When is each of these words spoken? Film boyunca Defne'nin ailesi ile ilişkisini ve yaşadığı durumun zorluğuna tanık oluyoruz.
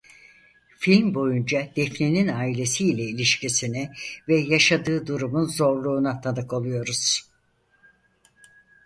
Film 0.79 1.13
boyunca 1.15 1.69
Defne'nin 1.75 2.27
ailesi 2.27 2.85
ile 2.89 3.03
ilişkisini 3.03 3.89
ve 4.27 4.37
yaşadığı 4.39 5.07
durumun 5.07 5.45
zorluğuna 5.45 6.21
tanık 6.21 6.53
oluyoruz. 6.53 7.27